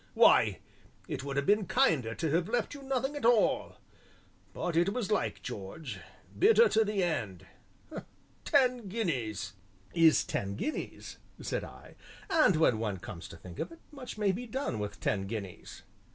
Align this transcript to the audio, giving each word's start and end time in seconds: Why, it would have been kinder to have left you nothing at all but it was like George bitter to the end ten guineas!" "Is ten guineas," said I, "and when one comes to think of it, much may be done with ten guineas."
Why, 0.15 0.57
it 1.07 1.23
would 1.23 1.37
have 1.37 1.45
been 1.45 1.67
kinder 1.67 2.15
to 2.15 2.31
have 2.31 2.49
left 2.49 2.73
you 2.73 2.81
nothing 2.81 3.15
at 3.15 3.23
all 3.23 3.77
but 4.51 4.75
it 4.75 4.89
was 4.93 5.11
like 5.11 5.43
George 5.43 5.99
bitter 6.39 6.67
to 6.69 6.83
the 6.83 7.03
end 7.03 7.45
ten 8.43 8.87
guineas!" 8.89 9.53
"Is 9.93 10.23
ten 10.23 10.55
guineas," 10.55 11.19
said 11.39 11.63
I, 11.63 11.97
"and 12.31 12.55
when 12.55 12.79
one 12.79 12.97
comes 12.97 13.27
to 13.27 13.37
think 13.37 13.59
of 13.59 13.71
it, 13.71 13.79
much 13.91 14.17
may 14.17 14.31
be 14.31 14.47
done 14.47 14.79
with 14.79 14.99
ten 14.99 15.27
guineas." 15.27 15.83